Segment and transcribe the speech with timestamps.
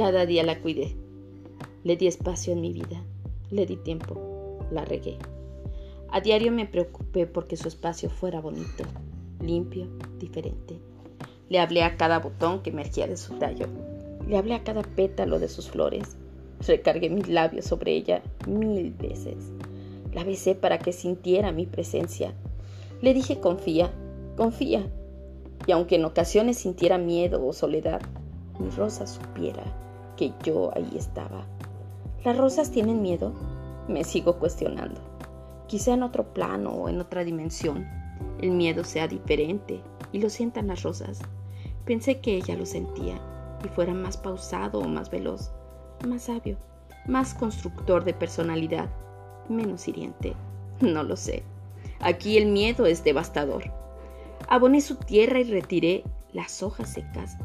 [0.00, 0.96] Cada día la cuidé.
[1.84, 3.04] Le di espacio en mi vida.
[3.50, 4.58] Le di tiempo.
[4.70, 5.18] La regué.
[6.10, 8.84] A diario me preocupé porque su espacio fuera bonito,
[9.42, 10.80] limpio, diferente.
[11.50, 13.66] Le hablé a cada botón que emergía de su tallo.
[14.26, 16.16] Le hablé a cada pétalo de sus flores.
[16.66, 19.52] Recargué mis labios sobre ella mil veces.
[20.14, 22.32] La besé para que sintiera mi presencia.
[23.02, 23.92] Le dije confía,
[24.38, 24.82] confía.
[25.66, 28.00] Y aunque en ocasiones sintiera miedo o soledad,
[28.58, 29.89] mi rosa supiera
[30.20, 31.46] que yo ahí estaba.
[32.24, 33.32] ¿Las rosas tienen miedo?
[33.88, 35.00] Me sigo cuestionando.
[35.66, 37.88] Quizá en otro plano o en otra dimensión
[38.42, 39.80] el miedo sea diferente
[40.12, 41.20] y lo sientan las rosas.
[41.86, 43.18] Pensé que ella lo sentía
[43.64, 45.52] y fuera más pausado o más veloz,
[46.06, 46.58] más sabio,
[47.06, 48.90] más constructor de personalidad,
[49.48, 50.34] menos hiriente.
[50.82, 51.42] No lo sé.
[52.00, 53.64] Aquí el miedo es devastador.
[54.48, 57.36] Aboné su tierra y retiré las hojas secas.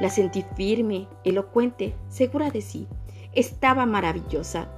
[0.00, 2.86] La sentí firme, elocuente, segura de sí.
[3.32, 4.70] Estaba maravillosa.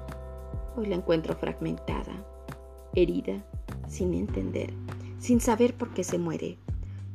[0.76, 2.24] Hoy la encuentro fragmentada,
[2.94, 3.44] herida,
[3.88, 4.72] sin entender,
[5.18, 6.58] sin saber por qué se muere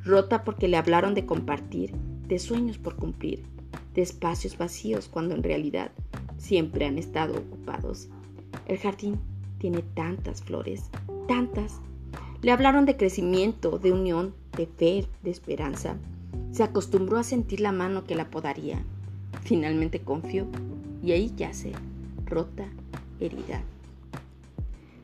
[0.04, 1.94] rota porque le hablaron de compartir,
[2.28, 3.44] de sueños por cumplir,
[3.94, 5.92] de espacios vacíos cuando en realidad
[6.38, 8.10] siempre han estado ocupados.
[8.68, 9.20] El jardín
[9.60, 10.90] tiene tantas flores,
[11.28, 11.80] tantas.
[12.42, 15.98] Le hablaron de crecimiento, de unión, de fe, de esperanza.
[16.54, 18.86] Se acostumbró a sentir la mano que la podaría.
[19.42, 20.46] Finalmente confió
[21.04, 21.72] y ahí yace,
[22.26, 22.68] rota,
[23.20, 23.64] herida.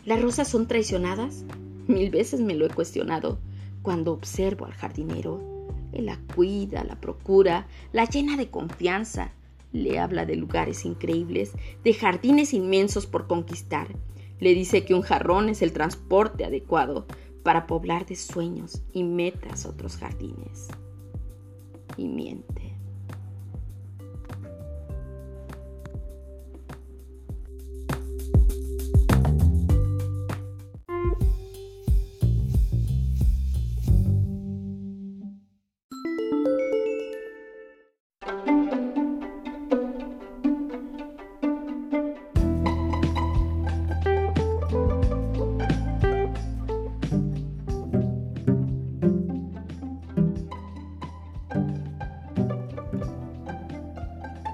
[0.06, 1.46] ¿Las rosas son traicionadas?
[1.88, 3.40] Mil veces me lo he cuestionado
[3.82, 5.42] cuando observo al jardinero.
[5.92, 9.32] Él la cuida, la procura, la llena de confianza.
[9.72, 13.88] Le habla de lugares increíbles, de jardines inmensos por conquistar.
[14.40, 17.08] Le dice que un jarrón es el transporte adecuado
[17.42, 20.68] para poblar de sueños y metas otros jardines.
[22.00, 22.69] Y miente.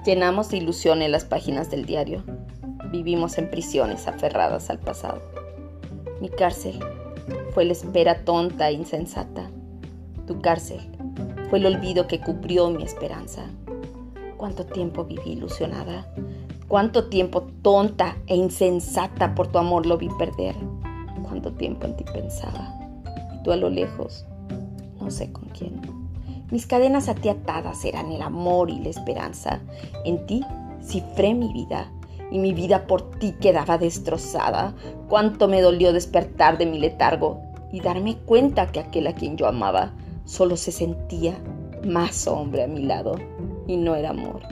[0.06, 2.22] Llenamos de ilusión en las páginas del diario.
[2.92, 5.20] Vivimos en prisiones aferradas al pasado.
[6.20, 6.78] Mi cárcel
[7.52, 9.50] fue la espera tonta e insensata.
[10.28, 10.78] Tu cárcel
[11.50, 13.46] fue el olvido que cubrió mi esperanza.
[14.36, 16.06] ¿Cuánto tiempo viví ilusionada?
[16.68, 20.54] ¿Cuánto tiempo tonta e insensata por tu amor lo vi perder?
[21.24, 22.78] ¿Cuánto tiempo en ti pensaba?
[23.34, 24.24] Y tú a lo lejos,
[25.00, 26.05] no sé con quién.
[26.50, 29.60] Mis cadenas a ti atadas eran el amor y la esperanza.
[30.04, 30.44] En ti
[30.82, 31.90] cifré mi vida
[32.30, 34.74] y mi vida por ti quedaba destrozada.
[35.08, 37.40] Cuánto me dolió despertar de mi letargo
[37.72, 39.92] y darme cuenta que aquel a quien yo amaba
[40.24, 41.36] solo se sentía
[41.84, 43.16] más hombre a mi lado
[43.66, 44.42] y no era amor,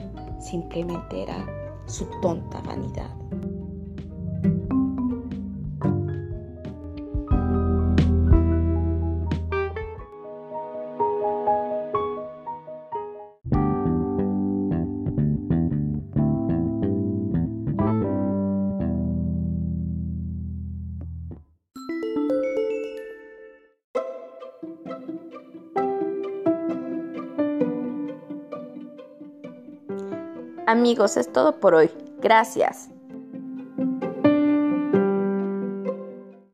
[0.41, 1.47] simplemente era
[1.87, 3.11] su tonta vanidad.
[30.67, 31.91] Amigos, es todo por hoy.
[32.21, 32.89] Gracias.